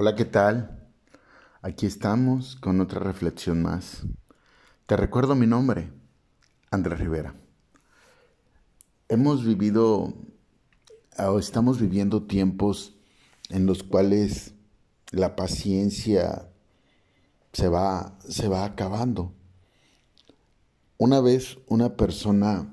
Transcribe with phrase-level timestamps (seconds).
[0.00, 0.78] Hola, ¿qué tal?
[1.60, 4.06] Aquí estamos con otra reflexión más.
[4.86, 5.90] Te recuerdo mi nombre,
[6.70, 7.34] Andrés Rivera.
[9.08, 10.14] Hemos vivido
[11.18, 12.94] o estamos viviendo tiempos
[13.48, 14.54] en los cuales
[15.10, 16.48] la paciencia
[17.52, 19.32] se va, se va acabando.
[20.96, 22.72] Una vez una persona,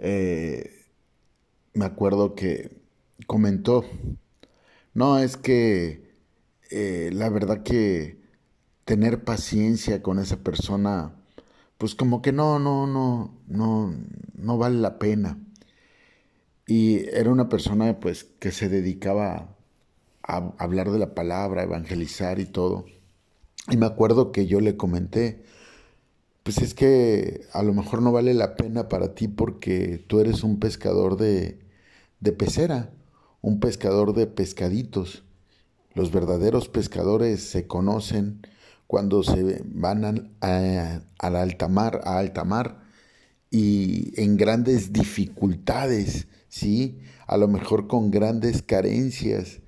[0.00, 0.84] eh,
[1.74, 2.76] me acuerdo que
[3.28, 3.84] comentó,
[4.94, 6.09] no, es que
[6.70, 8.20] eh, la verdad que
[8.84, 11.14] tener paciencia con esa persona,
[11.78, 13.94] pues como que no, no, no, no,
[14.34, 15.38] no vale la pena.
[16.66, 19.56] Y era una persona pues que se dedicaba
[20.22, 22.86] a hablar de la palabra, evangelizar y todo.
[23.70, 25.42] Y me acuerdo que yo le comenté,
[26.42, 30.42] pues es que a lo mejor no vale la pena para ti porque tú eres
[30.42, 31.60] un pescador de,
[32.20, 32.90] de pecera,
[33.42, 35.24] un pescador de pescaditos.
[35.94, 38.46] Los verdaderos pescadores se conocen
[38.86, 42.82] cuando se van a, al alta mar, a alta mar
[43.50, 46.98] y en grandes dificultades, ¿sí?
[47.26, 49.60] A lo mejor con grandes carencias,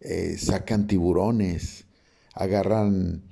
[0.00, 1.86] eh, sacan tiburones,
[2.34, 3.22] agarran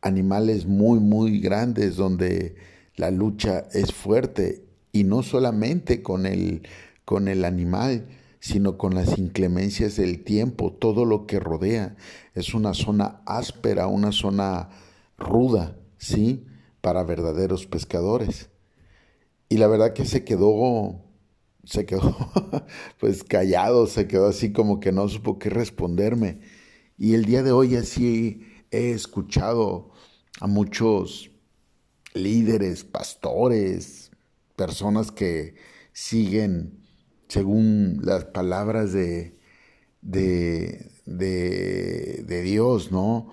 [0.00, 2.56] animales muy, muy grandes donde
[2.96, 6.66] la lucha es fuerte y no solamente con el,
[7.04, 8.06] con el animal,
[8.40, 11.96] sino con las inclemencias del tiempo, todo lo que rodea.
[12.34, 14.70] Es una zona áspera, una zona
[15.16, 16.46] ruda, ¿sí?
[16.80, 18.50] Para verdaderos pescadores.
[19.48, 21.02] Y la verdad que se quedó,
[21.64, 22.16] se quedó
[23.00, 26.40] pues callado, se quedó así como que no supo qué responderme.
[26.96, 29.90] Y el día de hoy así he escuchado
[30.40, 31.30] a muchos
[32.14, 34.10] líderes, pastores,
[34.56, 35.54] personas que
[35.92, 36.87] siguen
[37.28, 39.38] según las palabras de,
[40.02, 43.28] de, de, Dios, ¿no?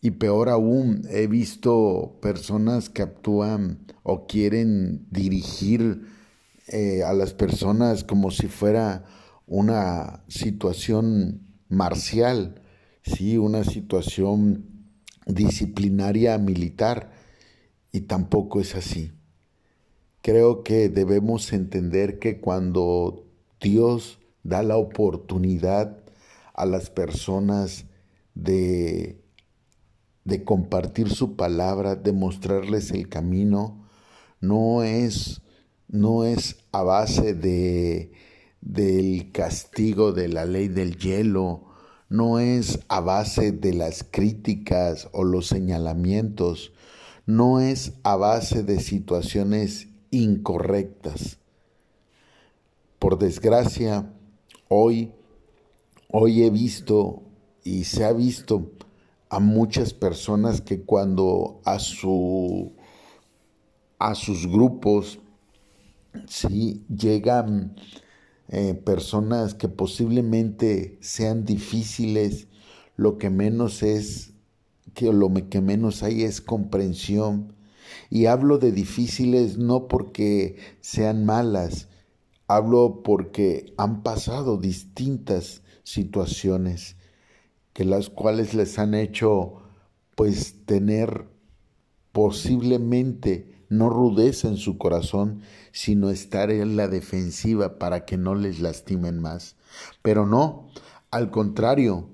[0.00, 6.06] Y peor aún, he visto personas que actúan o quieren dirigir
[6.68, 9.04] eh, a las personas como si fuera
[9.46, 12.62] una situación marcial,
[13.02, 13.38] ¿sí?
[13.38, 14.66] Una situación
[15.26, 17.12] disciplinaria militar.
[17.92, 19.12] Y tampoco es así.
[20.22, 23.31] Creo que debemos entender que cuando
[23.62, 25.98] Dios da la oportunidad
[26.54, 27.86] a las personas
[28.34, 29.22] de,
[30.24, 33.88] de compartir su palabra, de mostrarles el camino,
[34.40, 35.42] no es,
[35.88, 38.12] no es a base de,
[38.60, 41.64] del castigo de la ley del hielo,
[42.08, 46.72] no es a base de las críticas o los señalamientos,
[47.24, 51.38] no es a base de situaciones incorrectas.
[53.02, 54.14] Por desgracia,
[54.68, 55.10] hoy,
[56.06, 57.24] hoy he visto
[57.64, 58.70] y se ha visto
[59.28, 62.74] a muchas personas que cuando a su
[63.98, 65.18] a sus grupos
[66.96, 67.74] llegan
[68.46, 72.46] eh, personas que posiblemente sean difíciles,
[72.94, 74.32] lo que menos es
[74.94, 77.52] que lo que menos hay es comprensión.
[78.10, 81.88] Y hablo de difíciles no porque sean malas,
[82.48, 86.96] Hablo porque han pasado distintas situaciones
[87.72, 89.62] que las cuales les han hecho
[90.14, 91.26] pues tener
[92.12, 95.40] posiblemente no rudeza en su corazón,
[95.72, 99.56] sino estar en la defensiva para que no les lastimen más.
[100.02, 100.68] Pero no,
[101.10, 102.10] al contrario,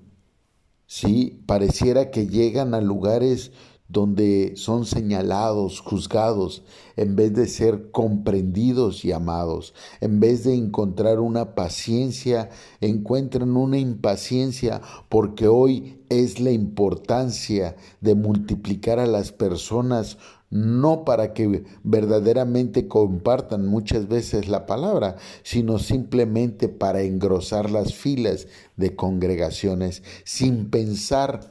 [0.86, 3.50] sí, pareciera que llegan a lugares
[3.88, 6.62] donde son señalados, juzgados,
[6.96, 12.50] en vez de ser comprendidos y amados, en vez de encontrar una paciencia,
[12.82, 20.18] encuentran una impaciencia porque hoy es la importancia de multiplicar a las personas
[20.50, 28.46] no para que verdaderamente compartan muchas veces la palabra, sino simplemente para engrosar las filas
[28.76, 31.50] de congregaciones sin pensar,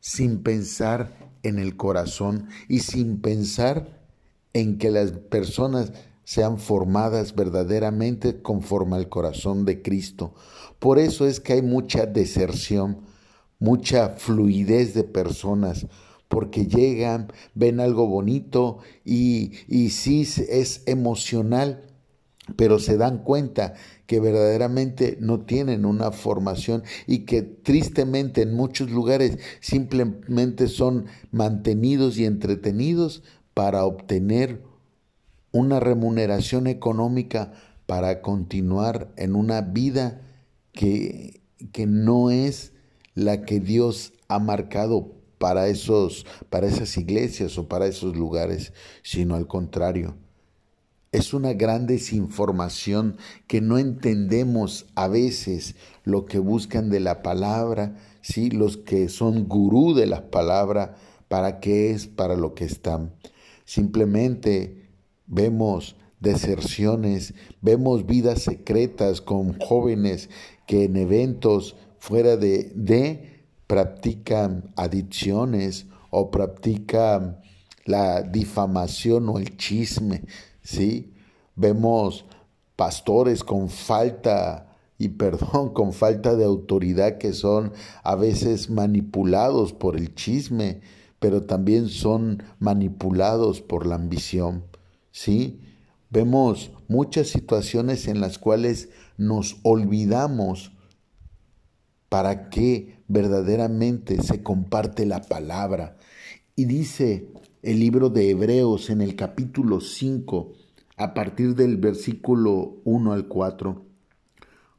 [0.00, 4.02] sin pensar en el corazón y sin pensar
[4.52, 5.92] en que las personas
[6.24, 10.34] sean formadas verdaderamente conforme al corazón de Cristo.
[10.78, 13.00] Por eso es que hay mucha deserción,
[13.58, 15.86] mucha fluidez de personas,
[16.28, 21.91] porque llegan, ven algo bonito y, y sí es emocional,
[22.56, 23.74] pero se dan cuenta
[24.06, 32.18] que verdaderamente no tienen una formación y que tristemente en muchos lugares simplemente son mantenidos
[32.18, 33.22] y entretenidos
[33.54, 34.62] para obtener
[35.52, 37.52] una remuneración económica
[37.86, 40.22] para continuar en una vida
[40.72, 42.72] que, que no es
[43.14, 48.72] la que Dios ha marcado para, esos, para esas iglesias o para esos lugares,
[49.02, 50.16] sino al contrario.
[51.12, 55.74] Es una gran desinformación que no entendemos a veces
[56.04, 58.50] lo que buscan de la palabra, ¿sí?
[58.50, 60.96] los que son gurú de la palabra,
[61.28, 63.12] para qué es, para lo que están.
[63.66, 64.88] Simplemente
[65.26, 70.30] vemos deserciones, vemos vidas secretas con jóvenes
[70.66, 77.42] que en eventos fuera de, de practican adicciones o practican
[77.84, 80.22] la difamación o el chisme,
[80.62, 81.12] ¿sí?
[81.56, 82.24] Vemos
[82.76, 87.72] pastores con falta y perdón, con falta de autoridad que son
[88.02, 90.80] a veces manipulados por el chisme,
[91.18, 94.64] pero también son manipulados por la ambición,
[95.10, 95.60] ¿sí?
[96.10, 100.72] Vemos muchas situaciones en las cuales nos olvidamos
[102.08, 105.96] para que verdaderamente se comparte la palabra.
[106.54, 107.28] Y dice
[107.62, 110.52] el libro de Hebreos en el capítulo 5,
[110.96, 113.84] a partir del versículo 1 al 4,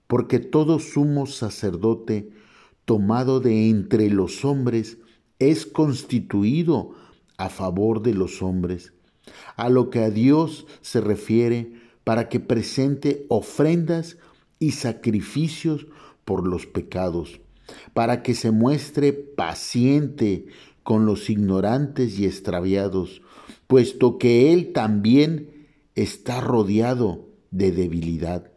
[0.06, 2.30] porque todo sumo sacerdote
[2.84, 4.98] tomado de entre los hombres
[5.40, 6.92] es constituido
[7.38, 8.92] a favor de los hombres,
[9.56, 11.72] a lo que a Dios se refiere
[12.04, 14.18] para que presente ofrendas
[14.60, 15.88] y sacrificios
[16.26, 17.40] por los pecados,
[17.94, 20.48] para que se muestre paciente
[20.84, 23.22] con los ignorantes y extraviados,
[23.68, 28.54] puesto que Él también está rodeado de debilidad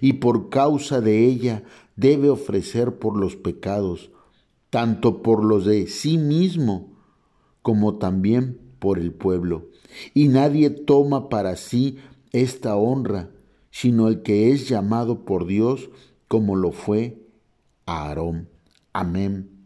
[0.00, 1.64] y por causa de ella
[1.96, 4.10] debe ofrecer por los pecados,
[4.70, 6.92] tanto por los de sí mismo
[7.62, 9.68] como también por el pueblo.
[10.14, 11.98] Y nadie toma para sí
[12.32, 13.30] esta honra,
[13.70, 15.90] sino el que es llamado por Dios
[16.28, 17.18] como lo fue
[17.86, 18.48] Aarón.
[18.92, 19.59] Amén.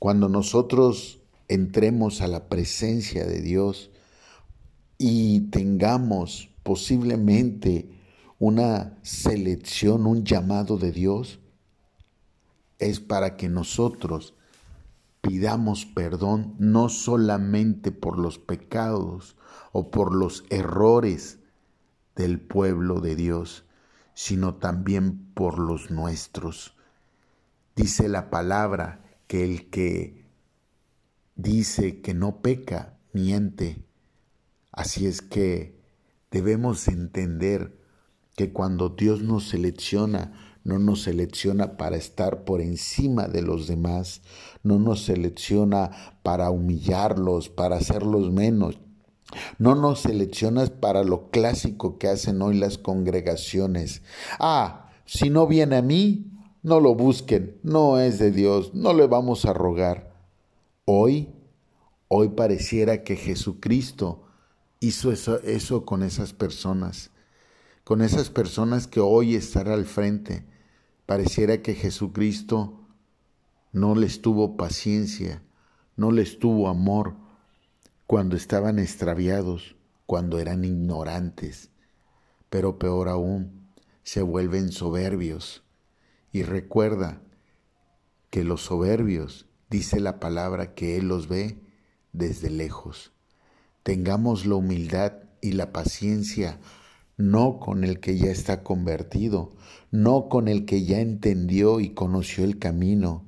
[0.00, 3.90] Cuando nosotros entremos a la presencia de Dios,
[5.02, 7.90] y tengamos posiblemente
[8.38, 11.38] una selección, un llamado de Dios,
[12.78, 14.34] es para que nosotros
[15.20, 19.36] pidamos perdón no solamente por los pecados
[19.72, 21.38] o por los errores
[22.16, 23.64] del pueblo de Dios,
[24.14, 26.74] sino también por los nuestros.
[27.76, 30.24] Dice la palabra que el que
[31.36, 33.84] dice que no peca, miente
[34.72, 35.78] Así es que
[36.32, 37.78] debemos entender
[38.34, 40.32] que cuando Dios nos selecciona,
[40.64, 44.22] no nos selecciona para estar por encima de los demás,
[44.64, 45.92] no nos selecciona
[46.24, 48.80] para humillarlos, para hacerlos menos.
[49.58, 54.02] No nos seleccionas para lo clásico que hacen hoy las congregaciones.
[54.40, 56.32] Ah, si no viene a mí,
[56.62, 60.14] no lo busquen, no es de Dios, no le vamos a rogar.
[60.84, 61.30] Hoy,
[62.08, 64.24] hoy pareciera que Jesucristo
[64.80, 67.10] hizo eso, con esas personas,
[67.84, 70.44] con esas personas que hoy están al frente.
[71.06, 72.80] Pareciera que Jesucristo
[73.72, 75.42] no les tuvo paciencia,
[75.96, 77.16] no les tuvo amor
[78.06, 81.70] cuando estaban extraviados, cuando eran ignorantes,
[82.48, 83.68] pero peor aún,
[84.02, 85.62] se vuelven soberbios.
[86.32, 87.22] Y recuerda
[88.30, 91.62] que los soberbios, dice la palabra, que Él los ve
[92.12, 93.12] desde lejos
[93.82, 96.58] tengamos la humildad y la paciencia
[97.16, 99.52] no con el que ya está convertido,
[99.90, 103.26] no con el que ya entendió y conoció el camino,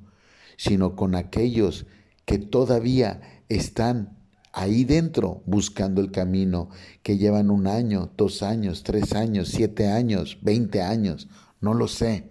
[0.57, 1.85] sino con aquellos
[2.25, 4.17] que todavía están
[4.51, 6.69] ahí dentro buscando el camino,
[7.03, 11.27] que llevan un año, dos años, tres años, siete años, veinte años,
[11.61, 12.29] no lo sé.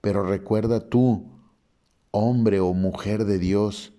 [0.00, 1.30] Pero recuerda tú,
[2.10, 3.92] hombre o mujer de Dios,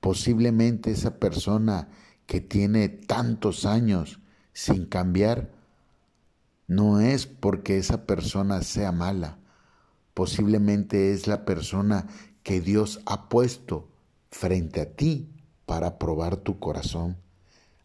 [0.00, 1.88] posiblemente esa persona
[2.26, 4.20] que tiene tantos años
[4.52, 5.52] sin cambiar,
[6.66, 9.38] no es porque esa persona sea mala,
[10.14, 12.06] posiblemente es la persona
[12.42, 13.88] que Dios ha puesto
[14.30, 15.28] frente a ti
[15.66, 17.16] para probar tu corazón.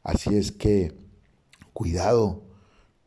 [0.03, 0.95] Así es que,
[1.73, 2.43] cuidado,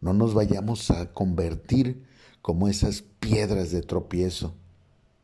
[0.00, 2.04] no nos vayamos a convertir
[2.48, 4.54] como esas piedras de tropiezo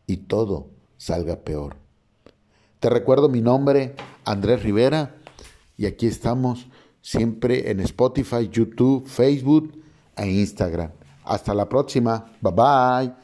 [0.07, 1.75] y todo salga peor.
[2.81, 3.95] Te recuerdo mi nombre,
[4.27, 5.15] Andrés Rivera
[5.79, 6.67] y aquí estamos
[7.01, 9.73] siempre en Spotify, YouTube, Facebook
[10.17, 10.91] e Instagram.
[11.25, 12.31] Hasta la próxima.
[12.43, 13.24] Bye bye.